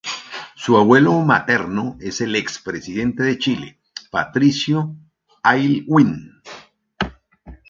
Su 0.55 0.77
abuelo 0.79 1.13
materno 1.21 1.95
es 1.99 2.21
el 2.21 2.35
ex 2.35 2.57
presidente 2.57 3.21
de 3.21 3.37
Chile, 3.37 3.77
Patricio 4.09 4.95
Aylwin. 5.43 6.41